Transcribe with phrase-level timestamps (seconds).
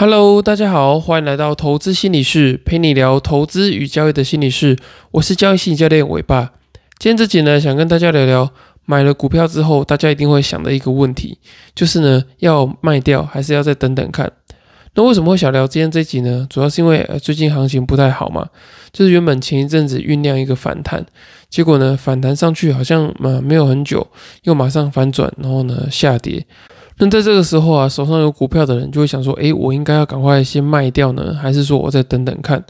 [0.00, 4.78] Hello，大家好，欢迎来到投资心理室，陪你聊投资与交易的心理室。
[5.10, 6.52] 我是交易心理教练伟爸。
[6.98, 8.50] 今天这集呢，想跟大家聊聊
[8.86, 11.36] 买了股票之后，大家一定会想的一个问题，
[11.74, 14.32] 就是呢，要卖掉还是要再等等看？
[14.94, 16.46] 那为什么会想聊今天这集呢？
[16.48, 18.48] 主要是因为最近行情不太好嘛，
[18.94, 21.04] 就是原本前一阵子酝酿一个反弹，
[21.50, 24.08] 结果呢反弹上去好像呃没有很久，
[24.44, 26.46] 又马上反转，然后呢下跌。
[27.00, 32.62] 那在这个时候啊，手上有股票的人就会想说，诶，我应该要赶快先卖掉呢，还是说我再等等看？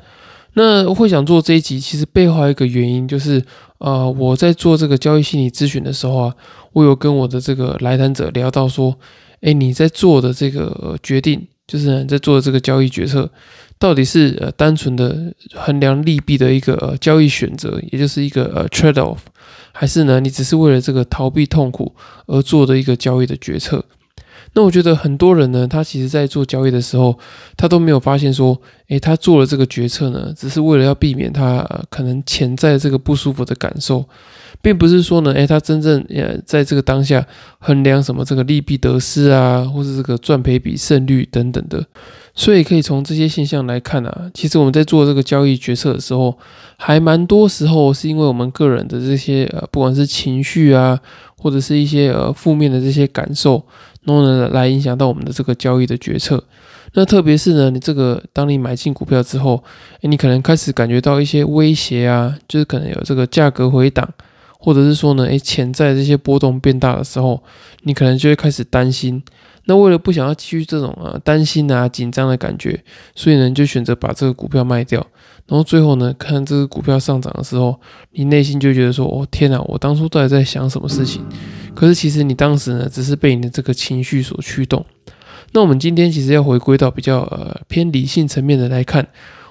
[0.55, 3.45] 那会想做这一集，其实背后还有一个原因就是，
[3.79, 6.35] 呃，我在做这个交易心理咨询的时候啊，
[6.73, 8.97] 我有跟我的这个来谈者聊到说，
[9.41, 11.47] 诶，你在做的这个决定。
[11.67, 13.31] 就是你在做的这个交易决策，
[13.79, 19.19] 到底是呃单纯的衡量利弊的一个呃交易选择，也就是一个呃 trade off，
[19.71, 21.95] 还是呢你只是为了这个逃避痛苦
[22.27, 23.85] 而做的一个交易的决策？
[24.55, 27.19] 那我觉得很多人呢，他其实在做交易的时候，
[27.57, 34.05] 他都没有发现说，诶，他做了这个决策呢，只是为了要避免他可能潜在这个不舒服的感受。
[34.63, 37.27] 并不是说呢，诶，他真正呃在这个当下
[37.61, 41.83] 衡量什么这个利弊得失啊，或是这个赚赔比胜率等等的，
[42.35, 46.37] 所以可以从这些现象来看啊，其实我们在做这个交易决策的时候，
[46.77, 50.99] 还蛮多时候是因为我们个人的这些呃，不管是情绪啊，
[51.39, 53.65] 或者是一些呃负面的这些感受，
[54.05, 56.43] 然后呢来影响到我们的这个交易的决策。
[56.95, 59.63] 那特别是呢，你这个当你买进股票之后，
[60.01, 64.09] 诶，你可能开始感觉到一些威胁啊，就是可能有这个价格回档。
[64.63, 67.43] 或者是说呢，诶，潜在这些波动变大的时候，
[67.85, 69.23] 你可能就会开始担心。
[69.71, 72.83] 那为了不想要继续这种啊担心啊紧张的感觉，
[73.15, 74.99] 所以呢，就选择把这个股票卖掉。
[75.47, 77.79] 然后最后呢，看这个股票上涨的时候，
[78.11, 81.23] 你内心就觉得说，哦天哪，我当初到底在想什么事情？
[81.73, 84.85] 可是其实你当时呢，只是被你的这个情绪所驱动。
[85.53, 89.07] 那我们今天其实要回归到比较呃偏理性层面的来看。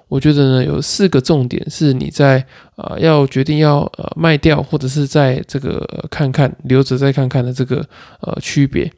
[0.10, 2.46] 我觉得呢，有四个重点是你在
[2.76, 7.86] 呃要决定要呃卖掉，或者是在这个看看留着再看看的这个
[8.20, 8.92] 呃区别。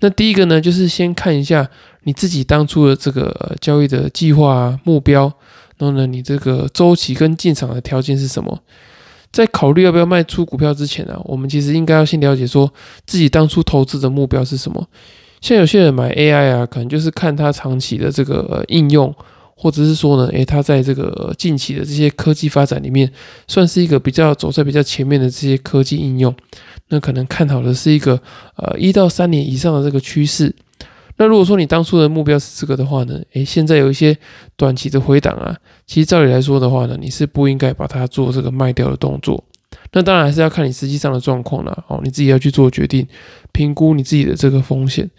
[0.00, 1.68] 那第一个呢，就是先看一下
[2.02, 5.32] 你自己当初的这个交易的计划啊目标，
[5.78, 8.60] 然后呢，你这个周期跟进场的条件是什么？
[9.32, 12.72] 在考虑要不要卖出股票之前啊，我们其实应该要先了解说
[13.06, 14.86] 自己当初投资的目标是什么。
[15.40, 19.14] 像有些人买 AI 啊，可能就是看它长期的这个应用。
[19.58, 23.10] 或者是说呢，诶，它在这个近期的这些科技发展里面，
[23.48, 26.32] 算是一个比较走在比较前面的这些科技应用，
[26.90, 28.20] 那可能看好的是一个
[28.56, 30.54] 呃一到三年以上的这个趋势。
[31.16, 34.14] 那如果说你当初的目标是这个的话呢，诶，现在有一些
[34.54, 35.56] 短期的回档啊，
[35.86, 39.42] 其实照理来说的话呢，你是不应该把它做这个卖掉的动作。
[39.92, 43.06] 那当然还是要看你实际上的状况了，哦，你自己要去做决定，
[43.52, 45.10] 评估你自己的这个风险。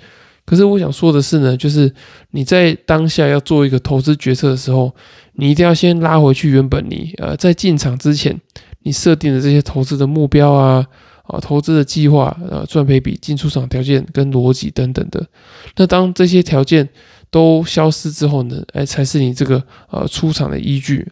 [0.47, 1.93] 可是我想说的是呢，就是
[2.31, 4.95] 你在当下要做一个投资决策的时候，
[5.33, 8.39] 你一定要先拉回去原本你呃在进场之前
[8.83, 10.87] 你设定的这些投资的目标啊
[11.23, 15.27] 啊投资的计划呃赚赔比进出场条件跟逻辑等等的。
[15.75, 16.87] 那当这些条件
[17.29, 21.11] 都消失之后呢，哎才是你这个呃出场的依据。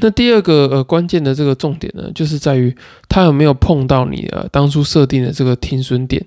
[0.00, 2.74] 那第二个呃关键的这个重点呢，就是在于
[3.06, 6.24] 它有没有碰到你呃当初设定的这个停损点。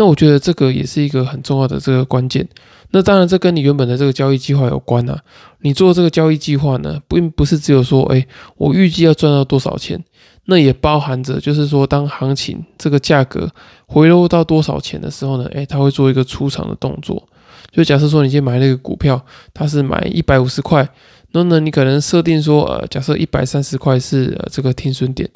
[0.00, 2.48] 那我觉得这个也是一个很重要的这个关键。
[2.90, 5.20] 那当然，这跟你原本的这个交易计划有关啊。
[5.60, 10.02] 你做这个交易计划呢，并不是只有说，哎，我预计要赚到多少钱，
[10.46, 13.46] 那也包含着就是说，当行情这个价格
[13.84, 17.22] 回落到多少钱的时候呢，哎，他会做一个出场的动作。
[17.70, 19.22] 就假设说，你先买那个股票，
[19.52, 20.88] 它是买一百五十块，
[21.32, 25.28] 那呢，你可能设定说，呃，假设一百三十块是呃这个停损点。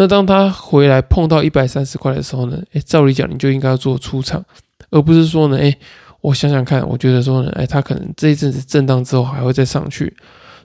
[0.00, 2.62] 那当他回来碰到一百三十块的时候呢？
[2.72, 4.44] 诶，照理讲你就应该要做出场，
[4.90, 5.76] 而不是说呢，诶，
[6.20, 10.16] 我想想看，我觉得说呢，诶，他可能这一阵子震荡之后还会再上去。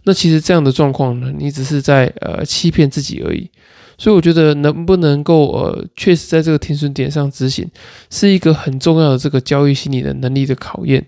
[0.03, 3.49] 那其实这样的状况呢，你只是在呃欺骗自己而已。
[3.97, 7.67] 所以我觉得能不能够呃确实在这个停损点上执行，
[8.11, 11.03] 是一个很重要的这个交易心理的能力的考验。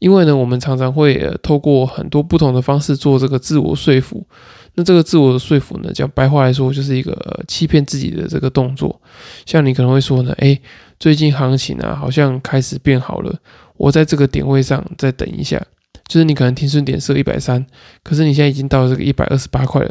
[0.00, 4.26] 因为呢，我们常常会呃透过很多不同的方式做这个自我说服。
[4.74, 7.14] 那这个自我的说服呢，讲白话来说，就是一个
[7.46, 9.00] 欺骗自己的这个动作。
[9.44, 10.60] 像你可能会说呢，诶，
[10.98, 13.38] 最近行情啊，好像开始变好了，
[13.76, 15.60] 我在这个点位上再等一下。
[16.08, 17.64] 就是你可能停损点设一百三，
[18.02, 19.88] 可是你现在已经到了这个一百二十八块了，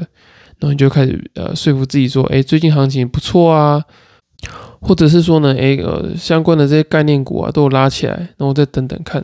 [0.60, 3.83] 然后你就开始呃说服自己说，诶，最近行情不错啊，
[4.81, 9.24] 或者是说呢，诶，呃，相关的这些概念股啊都有拉起来，那我再等等看。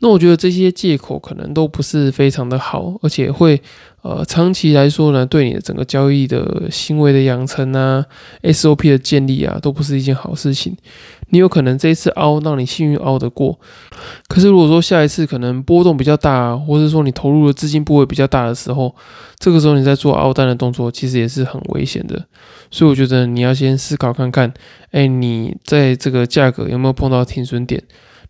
[0.00, 3.60] 那我觉得这些借口可能都不是非常的好，而且会
[4.02, 8.04] 呃长期来说呢，对你的整个交易的行为的养成啊
[8.42, 10.76] ，SOP 的建立啊，都不是一件好事情。
[11.30, 13.58] 你有可能这一次凹让你幸运凹得过，
[14.28, 18.94] 可是如果说下一次可能波动比较大，或者说你投入的资金部位比较大的时候，
[19.38, 22.24] 这个时候你在做凹单的动作，其实也是很危险的。
[22.70, 24.52] 所以我觉得你要先思考看看，
[24.92, 27.82] 哎，你在这个价格有没有碰到停损点？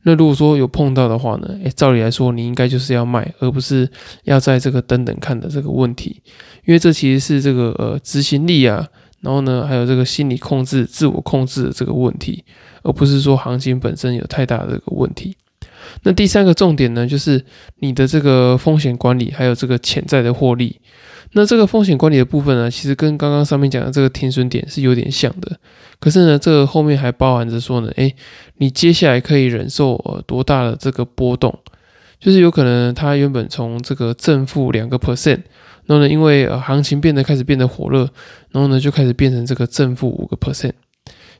[0.08, 1.58] 那如果说有碰到的话呢？
[1.64, 3.90] 诶，照理来说，你应该就是要卖，而不是
[4.22, 6.22] 要在这个等等看的这个问题，
[6.64, 8.86] 因为这其实是这个呃执行力啊，
[9.20, 12.44] 然后呢还有这个心理控制、自我控制的这个问题，
[12.84, 15.36] 而不是说行情本身有太大的这个问题。
[16.04, 17.44] 那第三个重点呢，就是
[17.80, 20.80] 你的这个风险管理，还有这个潜在的获利。
[21.36, 25.58] 那这个风险管理的部分呢，其实跟刚刚上面讲的这个停损点是有点像的。
[26.00, 28.16] 可是呢，这个后面还包含着说呢，诶，
[28.56, 31.54] 你接下来可以忍受呃多大的这个波动？
[32.18, 35.42] 就是有可能它原本从这个正负两个 percent，
[35.84, 38.08] 然后呢，因为呃行情变得开始变得火热，
[38.50, 40.72] 然后呢就开始变成这个正负五个 percent。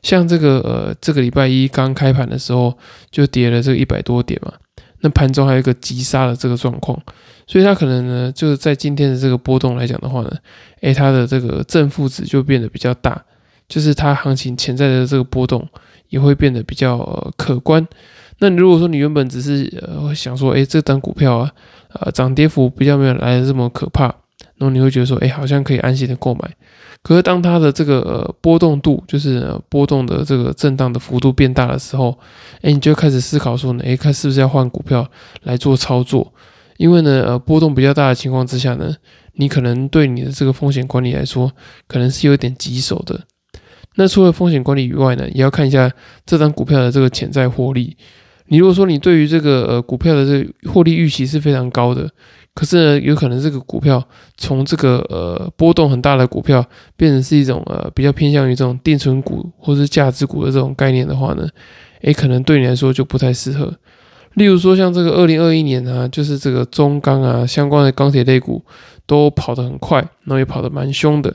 [0.03, 2.77] 像这个呃这个礼拜一刚开盘的时候
[3.09, 4.53] 就跌了这个一百多点嘛，
[5.01, 6.99] 那盘中还有一个急杀的这个状况。
[7.45, 10.31] 所以它可能呢，就是在今天的这个波动来讲的话呢，
[10.81, 13.23] 诶，它的这个正负值就变得比较大，
[13.69, 15.65] 就是它行情潜在的这个波动
[16.09, 17.87] 也会变得比较可观。
[18.39, 21.51] 那你如果说你原本只是呃想说，诶，这单股票啊，
[21.93, 24.03] 呃，涨跌幅比较没有来的这么可怕，
[24.57, 26.51] 然后你会觉得说，诶，好像可以安心的购买。
[27.07, 32.19] 可是当它的这个呃波动度，就是波动的这个震荡的幅度变大的时候，
[32.63, 35.09] 诶，你就开始思考说呢，诶，看是不是要换股票
[35.43, 36.33] 来做操作。
[36.75, 38.93] 因为呢，呃，波动比较大的情况之下呢，
[39.35, 41.49] 你可能对你的这个风险管理来说，
[41.87, 43.21] 可能是有点棘手的。
[43.95, 45.89] 那除了风险管理以外呢，也要看一下
[46.25, 47.95] 这张股票的这个潜在获利。
[48.47, 52.09] 你如果说你对于这个呃股票的这个获利预期是非常高的，
[52.57, 54.03] 可是呢，有可能这个股票
[54.35, 56.65] 从这个呃波动很大的股票
[56.95, 61.47] 变成是一种呃比较偏向于这种定存股或者是价值股的这种概念的话呢，
[62.01, 63.71] 诶，可能对你来说就不太适合。
[64.33, 68.65] 例如说，像这个二零二一年啊，就是这个中钢啊相关的钢铁类股
[69.05, 71.31] 都跑得很快，然后也跑得蛮凶的。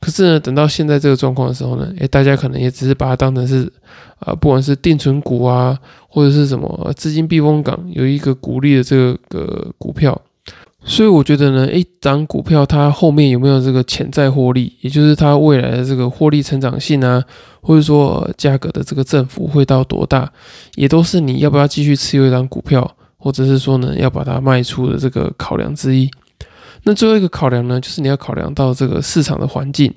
[0.00, 3.72] 可是呢，等到现在这个状况的时候呢，诶，大家可能也只是把它当成是
[4.18, 5.78] 啊，不管是定存股啊，
[6.08, 10.20] 或者是什么资金避风港，有一个鼓励的这个股票。
[10.88, 17.22] 所以我觉得呢，一档股票它后面有没有这个潜在获利，也就是它未来的这个获利成长性啊，
[17.60, 20.32] 或者说价格的这个振幅会到多大，
[20.76, 22.88] 也都是你要不要继续持有一档股票，
[23.18, 26.08] 或者是说呢要把它卖出的这个考量之一。
[26.84, 29.92] 那最后一个考量呢，就是你要考量到这个市场的环境，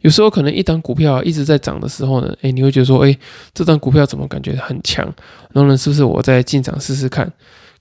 [0.00, 3.16] 有时候可能一档股票一直在涨的时候呢，诶，你会觉得说，诶，
[3.52, 5.04] 这档股票怎么感觉很强？
[5.52, 7.30] 然后呢，是不是我再进场试试看？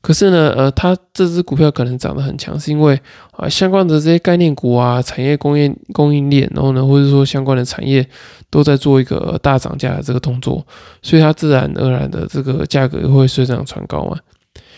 [0.01, 3.00] 可是呢，呃，它这只股票可能涨得很强，是因为
[3.33, 8.03] 啊，相关的这些概念股啊，产业供应供应链，然后呢，或者说相关的产业
[8.50, 10.65] 都在做一个大涨价的这个动作，
[11.03, 14.18] 所以它自然而然的这个价格会水涨船高嘛。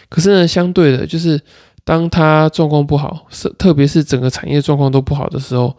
[0.10, 1.40] 可是呢，相对的，就是
[1.86, 5.74] 当它状况不好，是特别是整个产业状况都不好的时候，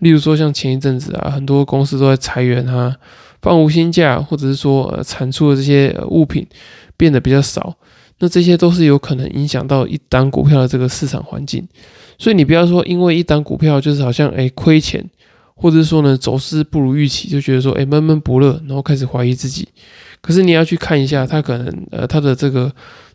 [0.00, 2.96] 例如说像前一阵子啊，很多公司都在裁员啊，
[3.40, 6.44] 放无薪假，或者是说呃产出的这些物品
[6.96, 7.76] 变得比较少。
[8.20, 11.66] 那这些都是有可能影响到一单股票的这个市场环境，
[12.18, 15.08] 所以你不要说因为一单股票就是好像诶亏钱，
[15.54, 19.68] 或者说呢走势不如预期，就觉得说诶闷闷不乐，然后开始怀疑自己。
[20.20, 22.72] 可是你要去看一下，它可能呃它的这个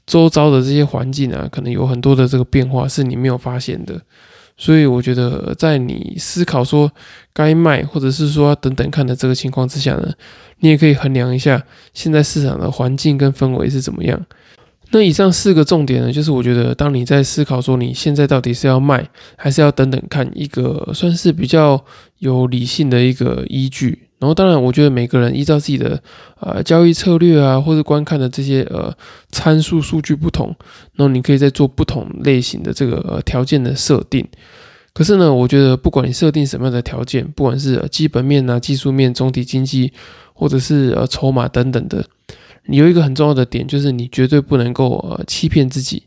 [0.08, 4.02] 周遭的这些环境啊，可能有很多的这个变化是你没有发现的。
[4.56, 6.90] 所以我觉得在你思考说
[7.34, 10.14] 该卖，或者是说等等看的这个情况之下呢，
[10.60, 11.62] 你也可以衡量一下
[11.94, 14.26] 现在市场的环境跟氛围是怎么样。
[14.94, 21.84] 那以上四个重点呢，就是我觉得当你在思考说你现在到底是要卖，还是要等等看一个算是比较
[22.20, 24.08] 有理性的一个依据。
[24.20, 26.00] 然后当然，我觉得每个人依照自己的
[26.40, 28.96] 呃交易策略啊，或者观看的这些呃
[29.32, 30.56] 参数数据不同，
[30.94, 34.24] 然后你可以再做不同类型的这个呃条件的设定。
[34.94, 39.92] 可是呢，我觉得不管你设定什么样的条件，不管是基本面啊、技术面、总体经济，
[40.34, 42.06] 或者是呃筹码等等的。
[42.66, 46.04] 你有一个很重要的点，就是你绝对不能够呃欺骗自己，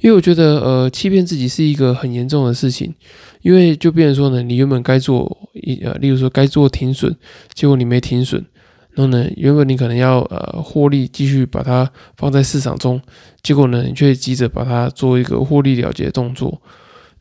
[0.00, 2.94] 因为我觉得呃欺骗自己是一个很严重的事情，
[3.42, 7.14] 因为就变成说呢，你原本该做一呃，例如说该做停损，
[7.52, 8.44] 结果你没停损，
[8.92, 13.00] 然后呢，原本你可能要呃获利继续把它放在市场中，
[13.42, 16.62] 结果呢，你却急着把它做一个获利了结的动作，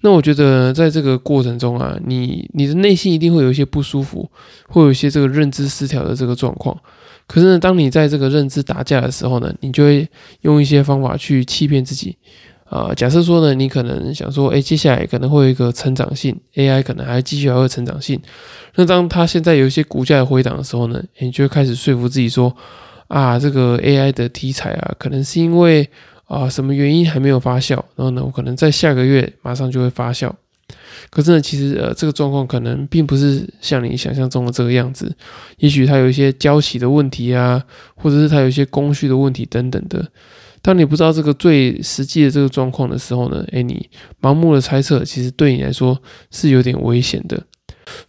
[0.02, 4.30] 那我觉得在这个过程中啊，你你的内心一定会有一些不舒服，
[4.68, 6.80] 会有一些这个认知失调的这个状况。
[7.28, 10.08] 可是呢，当你在这个认知打架的时候呢，你就会
[10.42, 12.18] 用一些方法去欺骗自己。
[12.70, 18.20] 啊，假设说呢，你可能想说，哎，接下来可能会有一个成长性，AI 可能还继续还会成长性。
[18.76, 22.54] 那当它现在有一些股价的回档的时候呢，你就会开始说服自己说，
[23.08, 25.90] 啊，这个 AI 的题材啊，可能是因为
[26.26, 30.30] 啊什么原因还没有发酵，然后呢，我可能在下个月马上就会发酵。
[31.10, 35.16] 可是呢，其实呃，这个状况可能并不是像你想象中的这个样子，
[35.58, 37.64] 也许它有一些交期的问题啊，
[37.96, 40.06] 或者是它有一些工序的问题等等的。
[40.62, 43.90] 当你不知道这个最实际的这个状况的时候呢，诶，你
[44.22, 45.98] 盲目的猜测，其实对你来说
[46.32, 47.42] 是有点危险的。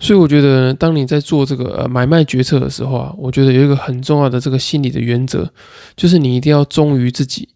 [0.01, 5.49] 所以我觉得，当你在做这个呃买卖决策的时候啊，我觉得有一个很重要的这个心理的原则，
[5.95, 7.49] 就是你一定要忠于自己，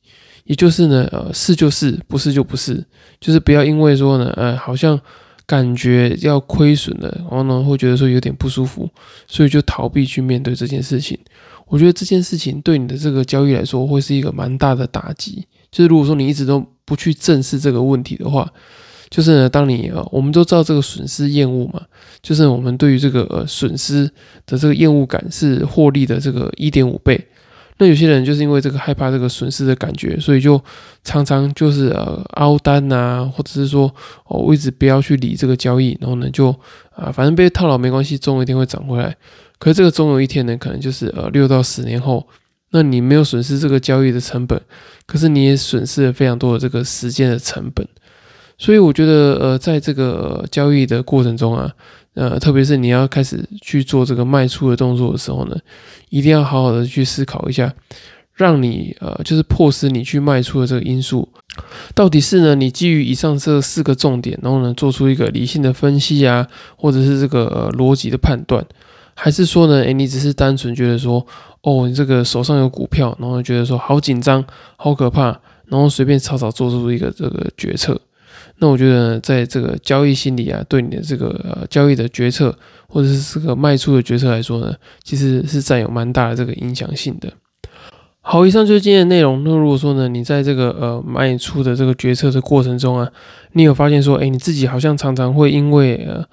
[0.44, 2.84] 也就是呢，呃，是就是，不是就不是，
[3.18, 5.00] 就是不要因为说呢，呃，好像
[5.46, 8.88] 感觉要亏损了，然后呢，会觉得说有点不舒服，
[9.26, 11.18] 所以就逃避去面对这件事情。
[11.66, 15.46] 我觉得这件事情对你的这个交易来说会是一个蛮大的打击。
[15.70, 18.46] 就是如果说你一直都不去正视这个问题的话，
[19.08, 21.82] 就是呢，当你呃，我们都知道这个损失厌恶嘛，
[22.22, 24.10] 就是我们对于这个呃损失
[24.46, 27.26] 的这个厌恶感是获利的这个一点五倍。
[27.78, 30.62] 那有些人就是因为这个害怕这个损失的感觉，所以就
[31.02, 33.92] 常常就是呃凹单呐，或者是说
[34.26, 36.48] 哦我一直不要去理这个交易，然后呢就
[36.94, 39.16] 啊反正被套牢没关系，总有一天会涨回来。
[39.58, 42.26] 可是这个总有一天呢，可能就是呃六到十年后，
[42.70, 44.60] 那你没有损失这个交易的成本，
[45.06, 47.86] 可是你也损失了非常多的这个时间的成本。
[48.58, 51.72] 所以我觉得呃，在这个交易的过程中啊，
[52.14, 55.56] 呃，特别是你要开始去做这个卖出的动作的时候呢，
[56.10, 57.72] 一定要好好的去思考一下，
[58.34, 61.28] 让你呃就是迫使你去卖出的这个因素，
[61.94, 68.64] 到底是呢你基于以上这四个重点，然后呢做出一个理性的分析啊，或者是这个逻辑的判断。
[69.14, 69.82] 还是说呢？
[69.82, 71.24] 诶，你只是单纯觉得说，
[71.60, 74.42] 哦，你这个手上有股票，然后觉得说好紧张、
[74.76, 78.00] 好可怕，然后随便草草做出一个这个决策。
[78.62, 87.28] 那我觉得，在这个交易心理啊，对你的这个呃交易的决策，或者是这个卖出的决策来说呢，其实是占有蛮大的这个影响性的。
[88.20, 89.42] 好，以上就是今天的内容。
[89.42, 93.10] 那如果说呢，你在这个呃卖出的这个决策的过程中啊，
[93.54, 96.24] 你有发现说，诶，你自己好像常常会因为呃。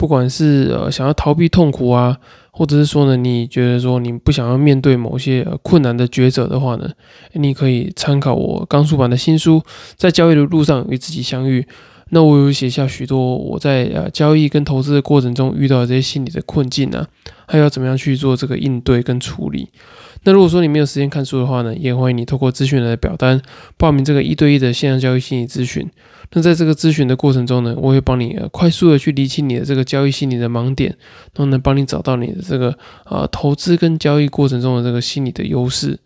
[0.00, 2.16] 不管是呃想要逃避痛苦啊，
[2.58, 6.90] 或者是说呢，你觉得说你不想要面对某些困难的抉择的话呢，
[7.34, 9.60] 你可以参考我刚出版的新书
[9.94, 11.60] 《在交易的路上与自己相遇》。
[12.10, 17.06] 那我有写下许多我在呃交易跟投资的过程中遇到的这些心理的困境啊，
[17.46, 19.68] 还要怎么样去做这个应对跟处理。
[20.24, 23.40] 那如果说你没有时间看书的话呢，也欢迎你透过咨询的表单
[23.76, 25.88] 报名这个一对一的线上交易心理咨询。
[26.32, 30.90] 那在这个咨询的过程中呢，我会帮你呃快速的去理清你的这个交易心理的盲点，
[31.34, 35.98] 然后呢帮你找到你的这个呃投资跟交易过程中的这个心理的优势。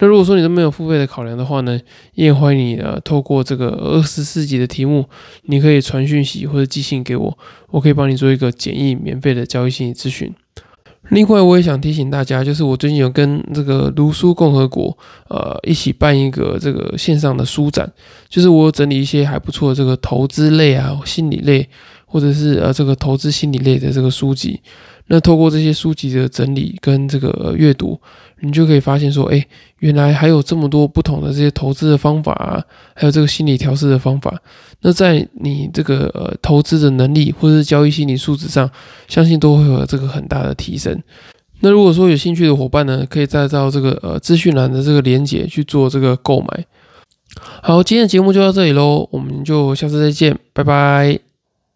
[0.00, 1.78] 那如果说你都没有付费的考量的话呢，
[2.14, 5.04] 也欢迎你呃透过这个二十四集的题目，
[5.42, 7.38] 你可以传讯息或者寄信给我，
[7.70, 10.32] 我可以帮你做一个简易免费的交易心理咨询。
[11.10, 14.96] 另外，我也想提醒大家，就是我最近有跟这个读书共和国，
[15.28, 17.90] 呃，一起办一个这个线上的书展，
[18.28, 21.68] 就是我整理一些还不错的这个投资类啊、心理类，
[22.04, 24.60] 或者是呃这个投资心理类的这个书籍。
[25.08, 27.98] 那透过这些书籍的整理跟这个阅读，
[28.40, 29.44] 你就可以发现说，哎，
[29.78, 32.62] 原来还有这么多不同的这些投资的方法啊，
[32.94, 34.38] 还有这个心理调试的方法。
[34.82, 38.70] 那在你这个呃投资的能力或者是交易心理素质上，
[39.08, 41.02] 相信都会有这个很大的提升。
[41.60, 46.66] 那如果说有兴趣的伙伴呢，可以再到这个呃资讯栏的这个链接去做这个购买。
[47.62, 51.27] 好，今天的节目就到这里喽，我们就下次再见，拜拜。